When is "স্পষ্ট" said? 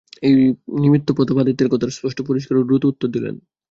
1.97-2.17